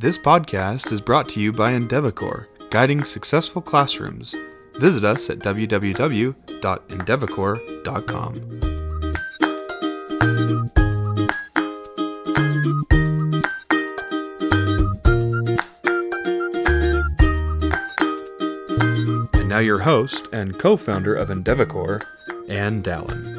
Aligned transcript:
This 0.00 0.16
podcast 0.16 0.92
is 0.92 1.00
brought 1.00 1.28
to 1.30 1.40
you 1.40 1.52
by 1.52 1.72
Endeavacor, 1.72 2.46
guiding 2.70 3.02
successful 3.02 3.60
classrooms. 3.60 4.32
Visit 4.74 5.02
us 5.02 5.28
at 5.28 5.40
www.endeavacor.com. 5.40 8.34
And 19.34 19.48
now, 19.48 19.58
your 19.58 19.80
host 19.80 20.28
and 20.30 20.56
co 20.56 20.76
founder 20.76 21.16
of 21.16 21.28
Endeavacor, 21.28 22.00
Ann 22.48 22.84
Dallin. 22.84 23.37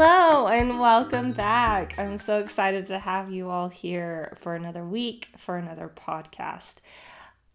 Hello 0.00 0.46
and 0.46 0.78
welcome 0.78 1.32
back. 1.32 1.98
I'm 1.98 2.18
so 2.18 2.38
excited 2.38 2.86
to 2.86 3.00
have 3.00 3.32
you 3.32 3.50
all 3.50 3.68
here 3.68 4.38
for 4.40 4.54
another 4.54 4.84
week 4.84 5.26
for 5.36 5.56
another 5.56 5.90
podcast. 5.92 6.74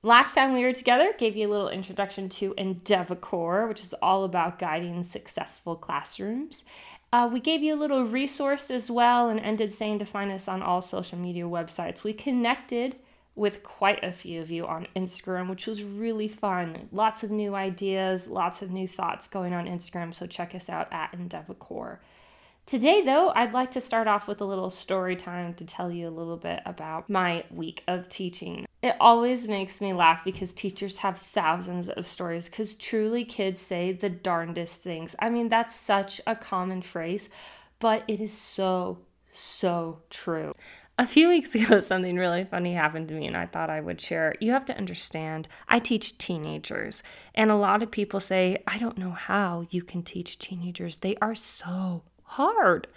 Last 0.01 0.35
time 0.35 0.51
we 0.51 0.61
were 0.61 0.73
together, 0.73 1.13
gave 1.17 1.37
you 1.37 1.47
a 1.47 1.49
little 1.49 1.69
introduction 1.69 2.27
to 2.27 2.53
Endeavacor, 2.55 3.69
which 3.69 3.79
is 3.79 3.93
all 4.01 4.25
about 4.25 4.59
guiding 4.59 5.03
successful 5.03 5.77
classrooms. 5.77 6.65
Uh, 7.13 7.29
we 7.31 7.39
gave 7.39 7.63
you 7.63 7.75
a 7.75 7.79
little 7.79 8.03
resource 8.03 8.69
as 8.69 8.91
well 8.91 9.29
and 9.29 9.39
ended 9.39 9.71
saying 9.71 9.99
to 9.99 10.05
find 10.05 10.29
us 10.29 10.49
on 10.49 10.61
all 10.61 10.81
social 10.81 11.17
media 11.17 11.45
websites. 11.45 12.03
We 12.03 12.11
connected 12.11 12.97
with 13.35 13.63
quite 13.63 14.03
a 14.03 14.11
few 14.11 14.41
of 14.41 14.51
you 14.51 14.67
on 14.67 14.87
Instagram, 14.97 15.49
which 15.49 15.65
was 15.65 15.81
really 15.81 16.27
fun. 16.27 16.89
Lots 16.91 17.23
of 17.23 17.31
new 17.31 17.55
ideas, 17.55 18.27
lots 18.27 18.61
of 18.61 18.69
new 18.69 18.85
thoughts 18.85 19.29
going 19.29 19.53
on 19.53 19.65
Instagram. 19.65 20.13
So 20.13 20.27
check 20.27 20.53
us 20.53 20.67
out 20.67 20.91
at 20.91 21.13
Endeavacor. 21.13 21.99
Today, 22.65 23.01
though, 23.01 23.29
I'd 23.35 23.53
like 23.53 23.71
to 23.71 23.81
start 23.81 24.07
off 24.07 24.27
with 24.27 24.39
a 24.39 24.45
little 24.45 24.69
story 24.69 25.17
time 25.17 25.53
to 25.55 25.65
tell 25.65 25.91
you 25.91 26.07
a 26.07 26.09
little 26.09 26.37
bit 26.37 26.61
about 26.65 27.09
my 27.09 27.43
week 27.51 27.83
of 27.87 28.07
teaching. 28.07 28.65
It 28.81 28.95
always 29.01 29.49
makes 29.49 29.81
me 29.81 29.91
laugh 29.91 30.23
because 30.23 30.53
teachers 30.53 30.97
have 30.97 31.19
thousands 31.19 31.89
of 31.89 32.07
stories 32.07 32.49
because 32.49 32.75
truly 32.75 33.25
kids 33.25 33.59
say 33.59 33.91
the 33.91 34.09
darndest 34.09 34.81
things. 34.81 35.13
I 35.19 35.29
mean, 35.29 35.49
that's 35.49 35.75
such 35.75 36.21
a 36.25 36.37
common 36.37 36.81
phrase, 36.81 37.29
but 37.79 38.03
it 38.07 38.21
is 38.21 38.31
so, 38.31 38.99
so 39.31 40.01
true. 40.09 40.53
A 40.97 41.05
few 41.05 41.27
weeks 41.27 41.53
ago, 41.55 41.81
something 41.81 42.15
really 42.15 42.45
funny 42.45 42.73
happened 42.73 43.09
to 43.09 43.13
me, 43.13 43.27
and 43.27 43.35
I 43.35 43.45
thought 43.45 43.69
I 43.69 43.81
would 43.81 43.99
share. 43.99 44.35
You 44.39 44.53
have 44.53 44.65
to 44.67 44.77
understand, 44.77 45.49
I 45.67 45.79
teach 45.79 46.17
teenagers, 46.17 47.03
and 47.35 47.51
a 47.51 47.55
lot 47.55 47.83
of 47.83 47.91
people 47.91 48.21
say, 48.21 48.63
I 48.67 48.77
don't 48.77 48.97
know 48.97 49.11
how 49.11 49.65
you 49.69 49.83
can 49.83 50.01
teach 50.01 50.39
teenagers. 50.39 50.99
They 50.99 51.17
are 51.17 51.35
so 51.35 52.03
hard. 52.23 52.87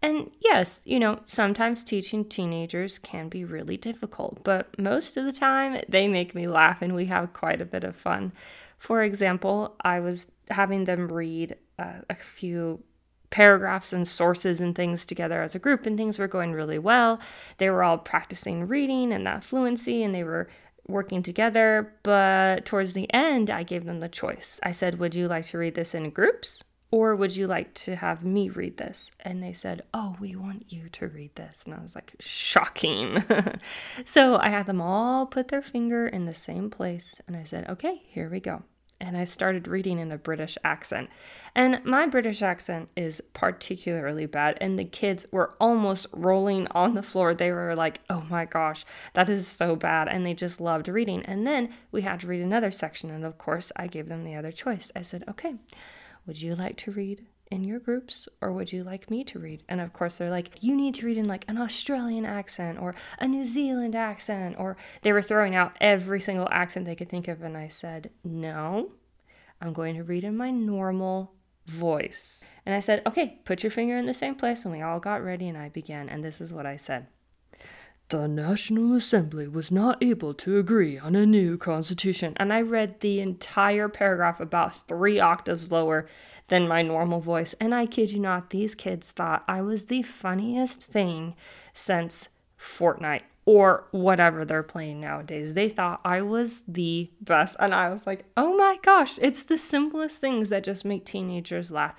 And 0.00 0.30
yes, 0.40 0.82
you 0.84 1.00
know, 1.00 1.20
sometimes 1.26 1.82
teaching 1.82 2.24
teenagers 2.24 2.98
can 2.98 3.28
be 3.28 3.44
really 3.44 3.76
difficult, 3.76 4.44
but 4.44 4.78
most 4.78 5.16
of 5.16 5.24
the 5.24 5.32
time 5.32 5.80
they 5.88 6.06
make 6.06 6.34
me 6.34 6.46
laugh 6.46 6.82
and 6.82 6.94
we 6.94 7.06
have 7.06 7.32
quite 7.32 7.60
a 7.60 7.66
bit 7.66 7.82
of 7.82 7.96
fun. 7.96 8.32
For 8.78 9.02
example, 9.02 9.74
I 9.80 9.98
was 9.98 10.30
having 10.50 10.84
them 10.84 11.08
read 11.08 11.56
uh, 11.78 12.02
a 12.08 12.14
few 12.14 12.82
paragraphs 13.30 13.92
and 13.92 14.06
sources 14.06 14.60
and 14.60 14.74
things 14.74 15.04
together 15.04 15.42
as 15.42 15.54
a 15.54 15.58
group, 15.58 15.84
and 15.84 15.96
things 15.96 16.18
were 16.18 16.28
going 16.28 16.52
really 16.52 16.78
well. 16.78 17.20
They 17.58 17.68
were 17.70 17.82
all 17.82 17.98
practicing 17.98 18.66
reading 18.66 19.12
and 19.12 19.26
that 19.26 19.44
fluency, 19.44 20.02
and 20.02 20.14
they 20.14 20.24
were 20.24 20.48
working 20.86 21.22
together. 21.22 21.92
But 22.02 22.64
towards 22.64 22.92
the 22.92 23.12
end, 23.12 23.50
I 23.50 23.64
gave 23.64 23.84
them 23.84 24.00
the 24.00 24.08
choice. 24.08 24.58
I 24.62 24.72
said, 24.72 24.98
Would 24.98 25.14
you 25.14 25.28
like 25.28 25.46
to 25.46 25.58
read 25.58 25.74
this 25.74 25.94
in 25.94 26.10
groups? 26.10 26.62
Or 26.90 27.14
would 27.14 27.36
you 27.36 27.46
like 27.46 27.74
to 27.74 27.96
have 27.96 28.24
me 28.24 28.48
read 28.48 28.78
this? 28.78 29.10
And 29.20 29.42
they 29.42 29.52
said, 29.52 29.82
Oh, 29.92 30.16
we 30.18 30.34
want 30.36 30.72
you 30.72 30.88
to 30.90 31.08
read 31.08 31.34
this. 31.34 31.64
And 31.64 31.74
I 31.74 31.82
was 31.82 31.94
like, 31.94 32.14
Shocking. 32.18 33.22
so 34.06 34.36
I 34.36 34.48
had 34.48 34.66
them 34.66 34.80
all 34.80 35.26
put 35.26 35.48
their 35.48 35.62
finger 35.62 36.06
in 36.06 36.24
the 36.24 36.34
same 36.34 36.70
place. 36.70 37.20
And 37.26 37.36
I 37.36 37.44
said, 37.44 37.68
Okay, 37.68 38.00
here 38.06 38.30
we 38.30 38.40
go. 38.40 38.62
And 39.00 39.16
I 39.16 39.24
started 39.24 39.68
reading 39.68 39.98
in 39.98 40.10
a 40.10 40.18
British 40.18 40.56
accent. 40.64 41.10
And 41.54 41.84
my 41.84 42.06
British 42.06 42.42
accent 42.42 42.88
is 42.96 43.20
particularly 43.32 44.26
bad. 44.26 44.56
And 44.60 44.78
the 44.78 44.84
kids 44.84 45.26
were 45.30 45.54
almost 45.60 46.06
rolling 46.12 46.66
on 46.68 46.94
the 46.94 47.02
floor. 47.02 47.34
They 47.34 47.52
were 47.52 47.76
like, 47.76 48.00
Oh 48.08 48.24
my 48.30 48.46
gosh, 48.46 48.86
that 49.12 49.28
is 49.28 49.46
so 49.46 49.76
bad. 49.76 50.08
And 50.08 50.24
they 50.24 50.32
just 50.32 50.58
loved 50.58 50.88
reading. 50.88 51.22
And 51.26 51.46
then 51.46 51.68
we 51.92 52.00
had 52.00 52.20
to 52.20 52.26
read 52.26 52.40
another 52.40 52.70
section. 52.70 53.10
And 53.10 53.26
of 53.26 53.36
course, 53.36 53.70
I 53.76 53.88
gave 53.88 54.08
them 54.08 54.24
the 54.24 54.36
other 54.36 54.52
choice. 54.52 54.90
I 54.96 55.02
said, 55.02 55.24
Okay 55.28 55.56
would 56.28 56.40
you 56.40 56.54
like 56.54 56.76
to 56.76 56.90
read 56.90 57.26
in 57.50 57.64
your 57.64 57.80
groups 57.80 58.28
or 58.42 58.52
would 58.52 58.70
you 58.70 58.84
like 58.84 59.10
me 59.10 59.24
to 59.24 59.38
read? 59.38 59.62
And 59.66 59.80
of 59.80 59.94
course, 59.94 60.18
they're 60.18 60.30
like, 60.30 60.62
you 60.62 60.76
need 60.76 60.94
to 60.96 61.06
read 61.06 61.16
in 61.16 61.26
like 61.26 61.46
an 61.48 61.56
Australian 61.56 62.26
accent 62.26 62.78
or 62.78 62.94
a 63.18 63.26
New 63.26 63.46
Zealand 63.46 63.96
accent, 63.96 64.56
or 64.58 64.76
they 65.00 65.12
were 65.12 65.22
throwing 65.22 65.54
out 65.54 65.72
every 65.80 66.20
single 66.20 66.46
accent 66.50 66.84
they 66.84 66.94
could 66.94 67.08
think 67.08 67.28
of. 67.28 67.42
And 67.42 67.56
I 67.56 67.68
said, 67.68 68.10
no, 68.22 68.92
I'm 69.62 69.72
going 69.72 69.96
to 69.96 70.04
read 70.04 70.22
in 70.22 70.36
my 70.36 70.50
normal 70.50 71.32
voice. 71.66 72.44
And 72.66 72.74
I 72.74 72.80
said, 72.80 73.02
okay, 73.06 73.40
put 73.46 73.62
your 73.62 73.70
finger 73.70 73.96
in 73.96 74.04
the 74.04 74.12
same 74.12 74.34
place. 74.34 74.66
And 74.66 74.72
we 74.74 74.82
all 74.82 75.00
got 75.00 75.24
ready 75.24 75.48
and 75.48 75.56
I 75.56 75.70
began. 75.70 76.10
And 76.10 76.22
this 76.22 76.42
is 76.42 76.52
what 76.52 76.66
I 76.66 76.76
said. 76.76 77.06
The 78.10 78.26
National 78.26 78.94
Assembly 78.94 79.46
was 79.46 79.70
not 79.70 80.02
able 80.02 80.32
to 80.32 80.58
agree 80.58 80.98
on 80.98 81.14
a 81.14 81.26
new 81.26 81.58
constitution. 81.58 82.32
And 82.38 82.54
I 82.54 82.62
read 82.62 83.00
the 83.00 83.20
entire 83.20 83.90
paragraph 83.90 84.40
about 84.40 84.88
three 84.88 85.20
octaves 85.20 85.70
lower 85.70 86.08
than 86.46 86.66
my 86.66 86.80
normal 86.80 87.20
voice. 87.20 87.54
And 87.60 87.74
I 87.74 87.84
kid 87.84 88.10
you 88.10 88.18
not, 88.18 88.48
these 88.48 88.74
kids 88.74 89.12
thought 89.12 89.44
I 89.46 89.60
was 89.60 89.84
the 89.84 90.02
funniest 90.02 90.82
thing 90.82 91.34
since 91.74 92.30
Fortnite 92.58 93.24
or 93.44 93.84
whatever 93.90 94.46
they're 94.46 94.62
playing 94.62 95.00
nowadays. 95.00 95.52
They 95.52 95.68
thought 95.68 96.00
I 96.02 96.22
was 96.22 96.62
the 96.66 97.10
best. 97.20 97.56
And 97.60 97.74
I 97.74 97.90
was 97.90 98.06
like, 98.06 98.24
oh 98.38 98.56
my 98.56 98.78
gosh, 98.80 99.18
it's 99.20 99.42
the 99.42 99.58
simplest 99.58 100.18
things 100.18 100.48
that 100.48 100.64
just 100.64 100.82
make 100.82 101.04
teenagers 101.04 101.70
laugh. 101.70 101.94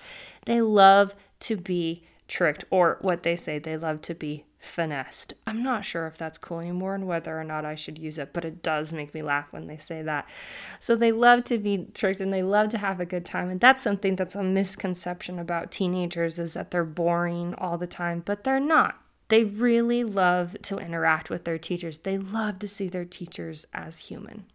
They 0.48 0.62
love 0.62 1.14
to 1.42 1.56
be 1.56 2.04
tricked, 2.28 2.64
or 2.72 2.98
what 3.02 3.22
they 3.22 3.36
say, 3.36 3.60
they 3.60 3.78
love 3.78 4.02
to 4.02 4.16
be 4.16 4.46
finessed. 4.60 5.34
I'm 5.48 5.64
not 5.64 5.86
sure 5.86 6.06
if 6.06 6.18
that's 6.18 6.38
cool 6.38 6.60
anymore 6.60 6.94
and 6.94 7.08
whether 7.08 7.40
or 7.40 7.44
not 7.44 7.66
I 7.66 7.76
should 7.76 7.98
use 7.98 8.18
it, 8.18 8.34
but 8.34 8.44
it 8.44 8.62
does 8.62 8.92
make 8.92 9.14
me 9.14 9.22
laugh 9.22 9.48
when 9.52 9.68
they 9.68 9.78
say 9.78 10.02
that. 10.02 10.28
So 10.80 10.96
they 10.96 11.12
love 11.12 11.46
to 11.46 11.58
be 11.58 11.88
tricked 11.94 12.20
and 12.20 12.34
they 12.34 12.44
love 12.44 12.70
to 12.70 12.78
have 12.78 13.00
a 13.00 13.06
good 13.06 13.26
time. 13.26 13.50
And 13.50 13.60
that's 13.60 13.82
something 13.82 14.16
that's 14.16 14.36
a 14.36 14.44
misconception 14.44 15.40
about 15.40 15.72
teenagers 15.72 16.40
is 16.40 16.54
that 16.54 16.72
they're 16.72 16.84
boring 16.84 17.56
all 17.58 17.78
the 17.78 17.88
time, 17.88 18.22
but 18.26 18.44
they're 18.44 18.60
not. 18.60 19.02
They 19.30 19.46
really 19.46 20.04
love 20.04 20.58
to 20.64 20.78
interact 20.78 21.30
with 21.30 21.46
their 21.46 21.60
teachers. 21.60 22.00
They 22.00 22.18
love 22.18 22.60
to 22.60 22.68
see 22.68 22.90
their 22.90 23.06
teachers 23.06 23.66
as 23.74 24.00
human. 24.00 24.46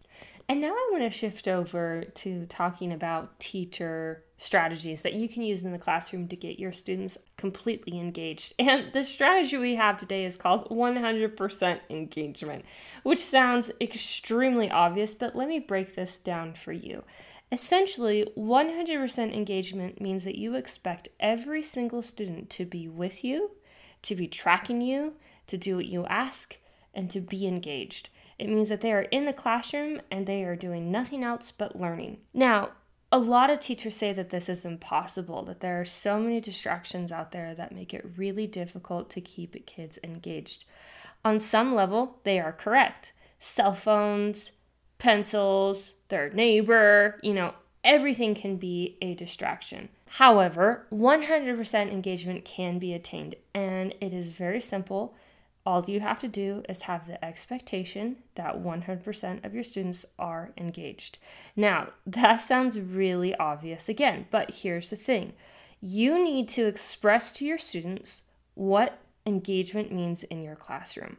And 0.47 0.61
now 0.61 0.71
I 0.71 0.89
want 0.91 1.03
to 1.03 1.17
shift 1.17 1.47
over 1.47 2.03
to 2.03 2.45
talking 2.45 2.93
about 2.93 3.39
teacher 3.39 4.24
strategies 4.37 5.01
that 5.01 5.13
you 5.13 5.29
can 5.29 5.41
use 5.41 5.63
in 5.63 5.71
the 5.71 5.77
classroom 5.77 6.27
to 6.27 6.35
get 6.35 6.59
your 6.59 6.73
students 6.73 7.17
completely 7.37 7.99
engaged. 7.99 8.53
And 8.59 8.91
the 8.93 9.03
strategy 9.03 9.57
we 9.57 9.75
have 9.75 9.97
today 9.97 10.25
is 10.25 10.35
called 10.35 10.69
100% 10.69 11.79
engagement, 11.89 12.65
which 13.03 13.19
sounds 13.19 13.71
extremely 13.79 14.69
obvious, 14.69 15.13
but 15.13 15.35
let 15.35 15.47
me 15.47 15.59
break 15.59 15.95
this 15.95 16.17
down 16.17 16.53
for 16.53 16.73
you. 16.73 17.03
Essentially, 17.51 18.27
100% 18.35 19.33
engagement 19.33 20.01
means 20.01 20.23
that 20.25 20.37
you 20.37 20.55
expect 20.55 21.09
every 21.19 21.61
single 21.61 22.01
student 22.01 22.49
to 22.49 22.65
be 22.65 22.87
with 22.87 23.23
you, 23.23 23.51
to 24.01 24.15
be 24.15 24.27
tracking 24.27 24.81
you, 24.81 25.13
to 25.47 25.57
do 25.57 25.77
what 25.77 25.85
you 25.85 26.05
ask, 26.07 26.57
and 26.93 27.09
to 27.11 27.21
be 27.21 27.47
engaged. 27.47 28.09
It 28.37 28.49
means 28.49 28.67
that 28.69 28.81
they 28.81 28.91
are 28.91 29.03
in 29.03 29.25
the 29.25 29.33
classroom 29.33 30.01
and 30.11 30.25
they 30.25 30.43
are 30.43 30.55
doing 30.55 30.91
nothing 30.91 31.23
else 31.23 31.51
but 31.51 31.79
learning. 31.79 32.17
Now, 32.33 32.71
a 33.11 33.19
lot 33.19 33.49
of 33.49 33.59
teachers 33.59 33.95
say 33.95 34.11
that 34.13 34.29
this 34.29 34.49
is 34.49 34.65
impossible, 34.65 35.43
that 35.43 35.59
there 35.59 35.79
are 35.79 35.85
so 35.85 36.19
many 36.19 36.41
distractions 36.41 37.11
out 37.11 37.31
there 37.31 37.55
that 37.55 37.73
make 37.73 37.93
it 37.93 38.05
really 38.17 38.47
difficult 38.47 39.09
to 39.11 39.21
keep 39.21 39.65
kids 39.65 39.99
engaged. 40.03 40.65
On 41.23 41.39
some 41.39 41.73
level, 41.73 42.19
they 42.23 42.39
are 42.39 42.51
correct. 42.51 43.13
Cell 43.39 43.73
phones, 43.73 44.51
pencils, 44.97 45.93
their 46.09 46.29
neighbor, 46.31 47.19
you 47.21 47.33
know, 47.33 47.53
everything 47.83 48.35
can 48.35 48.57
be 48.57 48.97
a 49.01 49.13
distraction. 49.13 49.89
However, 50.07 50.87
100% 50.91 51.91
engagement 51.91 52.45
can 52.45 52.79
be 52.79 52.93
attained, 52.93 53.35
and 53.53 53.93
it 54.01 54.13
is 54.13 54.29
very 54.29 54.61
simple 54.61 55.15
all 55.65 55.83
you 55.85 55.99
have 55.99 56.19
to 56.19 56.27
do 56.27 56.63
is 56.69 56.83
have 56.83 57.07
the 57.07 57.23
expectation 57.23 58.17
that 58.35 58.61
100% 58.61 59.43
of 59.43 59.53
your 59.53 59.63
students 59.63 60.05
are 60.19 60.51
engaged. 60.57 61.17
Now, 61.55 61.89
that 62.05 62.37
sounds 62.37 62.79
really 62.79 63.35
obvious 63.35 63.89
again, 63.89 64.27
but 64.31 64.51
here's 64.51 64.89
the 64.89 64.95
thing 64.95 65.33
you 65.81 66.23
need 66.23 66.47
to 66.49 66.65
express 66.65 67.31
to 67.33 67.45
your 67.45 67.57
students 67.57 68.21
what 68.53 68.99
engagement 69.25 69.91
means 69.91 70.23
in 70.23 70.41
your 70.41 70.55
classroom. 70.55 71.17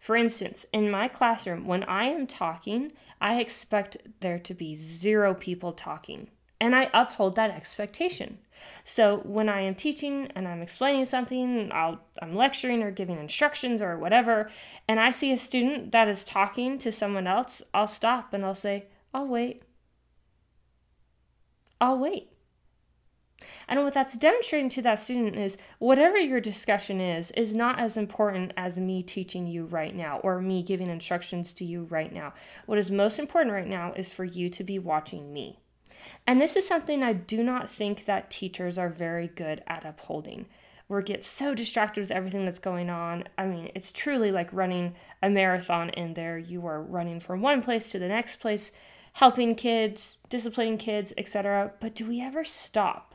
For 0.00 0.16
instance, 0.16 0.64
in 0.72 0.90
my 0.90 1.08
classroom, 1.08 1.66
when 1.66 1.84
I 1.84 2.04
am 2.06 2.26
talking, 2.26 2.92
I 3.20 3.40
expect 3.40 3.98
there 4.20 4.38
to 4.38 4.54
be 4.54 4.74
zero 4.74 5.34
people 5.34 5.72
talking. 5.72 6.28
And 6.60 6.76
I 6.76 6.90
uphold 6.92 7.36
that 7.36 7.50
expectation. 7.50 8.38
So 8.84 9.18
when 9.24 9.48
I 9.48 9.62
am 9.62 9.74
teaching 9.74 10.30
and 10.34 10.46
I'm 10.46 10.60
explaining 10.60 11.06
something, 11.06 11.70
I'll, 11.72 12.00
I'm 12.20 12.34
lecturing 12.34 12.82
or 12.82 12.90
giving 12.90 13.18
instructions 13.18 13.80
or 13.80 13.98
whatever, 13.98 14.50
and 14.86 15.00
I 15.00 15.10
see 15.10 15.32
a 15.32 15.38
student 15.38 15.92
that 15.92 16.08
is 16.08 16.24
talking 16.24 16.78
to 16.80 16.92
someone 16.92 17.26
else, 17.26 17.62
I'll 17.72 17.86
stop 17.86 18.34
and 18.34 18.44
I'll 18.44 18.54
say, 18.54 18.86
I'll 19.14 19.26
wait. 19.26 19.62
I'll 21.80 21.98
wait. 21.98 22.28
And 23.66 23.82
what 23.82 23.94
that's 23.94 24.18
demonstrating 24.18 24.68
to 24.70 24.82
that 24.82 25.00
student 25.00 25.36
is 25.36 25.56
whatever 25.78 26.18
your 26.18 26.40
discussion 26.40 27.00
is, 27.00 27.30
is 27.30 27.54
not 27.54 27.78
as 27.78 27.96
important 27.96 28.52
as 28.56 28.78
me 28.78 29.02
teaching 29.02 29.46
you 29.46 29.64
right 29.64 29.94
now 29.94 30.18
or 30.18 30.42
me 30.42 30.62
giving 30.62 30.90
instructions 30.90 31.54
to 31.54 31.64
you 31.64 31.84
right 31.84 32.12
now. 32.12 32.34
What 32.66 32.78
is 32.78 32.90
most 32.90 33.18
important 33.18 33.54
right 33.54 33.66
now 33.66 33.94
is 33.94 34.12
for 34.12 34.24
you 34.24 34.50
to 34.50 34.64
be 34.64 34.78
watching 34.78 35.32
me. 35.32 35.60
And 36.26 36.40
this 36.40 36.56
is 36.56 36.66
something 36.66 37.02
I 37.02 37.12
do 37.12 37.42
not 37.42 37.68
think 37.68 38.04
that 38.04 38.30
teachers 38.30 38.78
are 38.78 38.88
very 38.88 39.28
good 39.28 39.62
at 39.66 39.84
upholding. 39.84 40.46
We 40.88 41.02
get 41.04 41.24
so 41.24 41.54
distracted 41.54 42.00
with 42.00 42.10
everything 42.10 42.44
that's 42.44 42.58
going 42.58 42.90
on. 42.90 43.24
I 43.38 43.46
mean, 43.46 43.70
it's 43.76 43.92
truly 43.92 44.32
like 44.32 44.52
running 44.52 44.96
a 45.22 45.30
marathon 45.30 45.90
in 45.90 46.14
there. 46.14 46.36
You 46.36 46.66
are 46.66 46.82
running 46.82 47.20
from 47.20 47.42
one 47.42 47.62
place 47.62 47.90
to 47.90 48.00
the 48.00 48.08
next 48.08 48.36
place, 48.36 48.72
helping 49.12 49.54
kids, 49.54 50.18
disciplining 50.28 50.78
kids, 50.78 51.12
etc. 51.16 51.72
But 51.80 51.94
do 51.94 52.06
we 52.06 52.20
ever 52.20 52.44
stop 52.44 53.14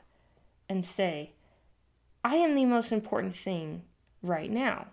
and 0.69 0.85
say, 0.85 1.33
I 2.23 2.37
am 2.37 2.55
the 2.55 2.65
most 2.65 2.93
important 2.93 3.35
thing 3.35 3.83
right 4.21 4.49
now? 4.49 4.87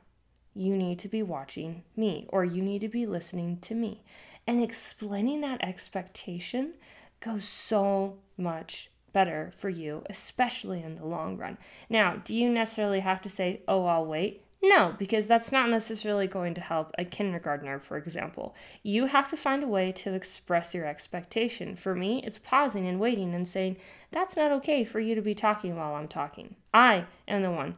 You 0.53 0.77
need 0.77 0.99
to 0.99 1.09
be 1.09 1.23
watching 1.23 1.85
me, 1.97 2.27
or 2.31 2.45
you 2.45 2.63
need 2.63 2.81
to 2.81 2.89
be 2.89 3.07
listening 3.07 3.59
to 3.61 3.77
me. 3.77 4.03
And 4.47 4.61
explaining 4.61 5.41
that 5.43 5.63
expectation 5.63 6.75
goes 7.23 7.45
so 7.45 8.19
much 8.37 8.91
better 9.13 9.53
for 9.57 9.69
you, 9.69 10.03
especially 10.09 10.83
in 10.83 10.97
the 10.97 11.07
long 11.07 11.37
run. 11.37 11.59
Now, 11.89 12.17
do 12.25 12.35
you 12.35 12.51
necessarily 12.51 13.01
have 13.01 13.23
to 13.23 13.29
say, 13.29 13.63
oh, 13.69 13.85
I'll 13.87 14.07
wait? 14.07 14.43
No, 14.65 14.95
because 14.97 15.27
that's 15.27 15.51
not 15.51 15.69
necessarily 15.71 16.29
going 16.29 16.55
to 16.55 16.61
help 16.61 16.93
a 16.97 17.05
kindergartner, 17.05 17.81
for 17.81 17.97
example. 17.97 18.55
You 18.85 19.07
have 19.07 19.29
to 19.31 19.37
find 19.37 19.65
a 19.65 19.69
way 19.69 19.91
to 19.93 20.15
express 20.15 20.73
your 20.73 20.87
expectation. 20.87 21.75
For 21.75 21.97
me, 21.97 22.23
it's 22.25 22.39
pausing 22.39 22.87
and 22.87 23.01
waiting 23.01 23.35
and 23.35 23.47
saying, 23.47 23.77
that's 24.13 24.37
not 24.37 24.53
okay 24.53 24.85
for 24.85 25.01
you 25.01 25.17
to 25.17 25.21
be 25.21 25.35
talking 25.35 25.77
while 25.77 25.95
I'm 25.95 26.07
talking. 26.07 26.55
I 26.73 27.07
am 27.27 27.43
the 27.43 27.51
one 27.51 27.77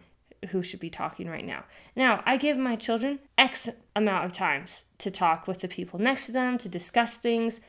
who 0.51 0.63
should 0.63 0.81
be 0.81 0.91
talking 0.91 1.27
right 1.27 1.47
now. 1.47 1.65
Now, 1.97 2.23
I 2.27 2.37
give 2.37 2.59
my 2.59 2.77
children 2.77 3.19
X 3.39 3.71
amount 3.97 4.27
of 4.27 4.33
times 4.33 4.85
to 4.99 5.11
talk 5.11 5.47
with 5.47 5.61
the 5.61 5.69
people 5.69 5.99
next 5.99 6.27
to 6.27 6.33
them, 6.33 6.59
to 6.59 6.69
discuss 6.69 7.17
things, 7.17 7.61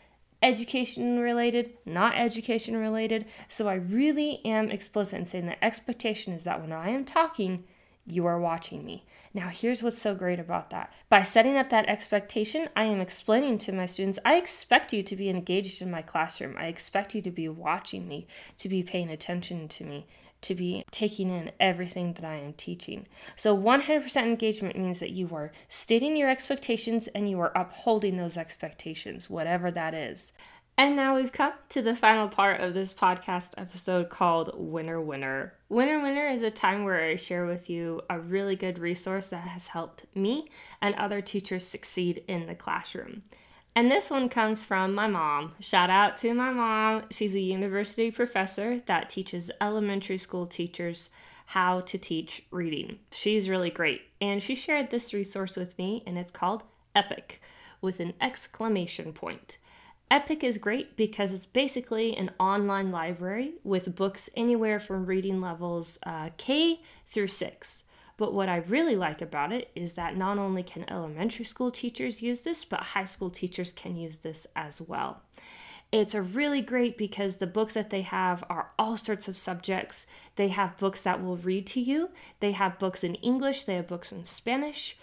education 0.41 1.19
related, 1.19 1.73
not 1.85 2.15
education 2.15 2.77
related. 2.77 3.25
So 3.49 3.67
I 3.67 3.75
really 3.75 4.41
am 4.45 4.69
explicit 4.69 5.19
in 5.19 5.25
saying 5.25 5.45
the 5.47 5.63
expectation 5.63 6.33
is 6.33 6.43
that 6.43 6.61
when 6.61 6.71
I 6.71 6.89
am 6.89 7.05
talking, 7.05 7.63
you 8.05 8.25
are 8.25 8.39
watching 8.39 8.85
me. 8.85 9.03
Now, 9.33 9.49
here's 9.49 9.83
what's 9.83 9.97
so 9.97 10.15
great 10.15 10.39
about 10.39 10.69
that. 10.69 10.93
By 11.09 11.23
setting 11.23 11.57
up 11.57 11.69
that 11.69 11.89
expectation, 11.89 12.69
I 12.75 12.85
am 12.85 13.01
explaining 13.01 13.57
to 13.59 13.71
my 13.71 13.85
students 13.85 14.19
I 14.23 14.35
expect 14.35 14.93
you 14.93 15.03
to 15.03 15.15
be 15.15 15.29
engaged 15.29 15.81
in 15.81 15.91
my 15.91 16.01
classroom. 16.01 16.55
I 16.57 16.67
expect 16.67 17.15
you 17.15 17.21
to 17.23 17.31
be 17.31 17.49
watching 17.49 18.07
me, 18.07 18.27
to 18.59 18.69
be 18.69 18.83
paying 18.83 19.09
attention 19.09 19.67
to 19.67 19.83
me, 19.83 20.05
to 20.41 20.55
be 20.55 20.85
taking 20.91 21.29
in 21.29 21.51
everything 21.59 22.13
that 22.13 22.25
I 22.25 22.35
am 22.35 22.53
teaching. 22.53 23.07
So 23.35 23.57
100% 23.57 24.15
engagement 24.23 24.77
means 24.77 24.99
that 24.99 25.11
you 25.11 25.29
are 25.33 25.51
stating 25.69 26.15
your 26.15 26.29
expectations 26.29 27.07
and 27.09 27.29
you 27.29 27.39
are 27.39 27.57
upholding 27.57 28.17
those 28.17 28.37
expectations, 28.37 29.29
whatever 29.29 29.71
that 29.71 29.93
is. 29.93 30.33
And 30.77 30.97
now 30.97 31.15
we've 31.15 31.31
come 31.31 31.53
to 31.69 31.81
the 31.81 31.95
final 31.95 32.27
part 32.27 32.59
of 32.59 32.73
this 32.73 32.93
podcast 32.93 33.51
episode 33.57 34.09
called 34.09 34.51
Winner 34.55 34.99
Winner. 34.99 35.53
Winner 35.69 36.01
Winner 36.01 36.27
is 36.27 36.41
a 36.41 36.51
time 36.51 36.83
where 36.83 37.01
I 37.01 37.15
share 37.15 37.45
with 37.45 37.69
you 37.69 38.01
a 38.09 38.19
really 38.19 38.57
good 38.57 38.77
resource 38.77 39.27
that 39.27 39.47
has 39.47 39.67
helped 39.67 40.05
me 40.15 40.49
and 40.81 40.93
other 40.95 41.21
teachers 41.21 41.65
succeed 41.65 42.25
in 42.27 42.45
the 42.45 42.55
classroom. 42.55 43.21
And 43.77 43.91
this 43.91 44.09
one 44.09 44.29
comes 44.29 44.63
from 44.63 44.93
my 44.93 45.07
mom. 45.07 45.51
Shout 45.59 45.89
out 45.89 46.15
to 46.17 46.33
my 46.33 46.49
mom. 46.49 47.03
She's 47.11 47.35
a 47.35 47.41
university 47.41 48.09
professor 48.09 48.79
that 48.85 49.09
teaches 49.09 49.51
elementary 49.59 50.17
school 50.17 50.47
teachers 50.47 51.09
how 51.47 51.81
to 51.81 51.97
teach 51.97 52.43
reading. 52.51 52.99
She's 53.11 53.49
really 53.49 53.69
great. 53.69 54.03
And 54.21 54.41
she 54.41 54.55
shared 54.55 54.89
this 54.89 55.13
resource 55.13 55.57
with 55.57 55.77
me, 55.77 56.03
and 56.07 56.17
it's 56.17 56.31
called 56.31 56.63
Epic 56.95 57.41
with 57.81 57.99
an 57.99 58.13
exclamation 58.21 59.11
point. 59.11 59.57
Epic 60.09 60.43
is 60.43 60.57
great 60.57 60.95
because 60.95 61.33
it's 61.33 61.45
basically 61.45 62.15
an 62.15 62.31
online 62.39 62.91
library 62.91 63.55
with 63.65 63.95
books 63.95 64.29
anywhere 64.37 64.79
from 64.79 65.05
reading 65.05 65.41
levels 65.41 65.99
uh, 66.03 66.29
K 66.37 66.79
through 67.05 67.27
6. 67.27 67.83
But 68.17 68.33
what 68.33 68.47
I 68.47 68.57
really 68.57 68.95
like 68.95 69.21
about 69.21 69.51
it 69.51 69.69
is 69.75 69.93
that 69.93 70.15
not 70.15 70.37
only 70.37 70.63
can 70.63 70.89
elementary 70.89 71.45
school 71.45 71.69
teachers 71.69 72.21
use 72.21 72.41
this, 72.41 72.63
but 72.63 72.79
high 72.79 73.05
school 73.05 73.29
teachers 73.29 73.73
can 73.73 73.95
use 73.95 74.19
this 74.19 74.47
as 74.55 74.81
well. 74.81 75.21
It's 75.91 76.13
a 76.13 76.21
really 76.21 76.61
great 76.61 76.97
because 76.97 77.37
the 77.37 77.47
books 77.47 77.75
that 77.75 77.89
they 77.89 78.01
have 78.01 78.43
are 78.49 78.71
all 78.79 78.97
sorts 78.97 79.27
of 79.27 79.37
subjects. 79.37 80.07
They 80.35 80.49
have 80.49 80.77
books 80.77 81.01
that 81.01 81.23
will 81.23 81.37
read 81.37 81.67
to 81.67 81.81
you. 81.81 82.09
They 82.39 82.51
have 82.53 82.79
books 82.79 83.03
in 83.03 83.15
English, 83.15 83.63
they 83.63 83.75
have 83.75 83.87
books 83.87 84.11
in 84.11 84.25
Spanish. 84.25 84.97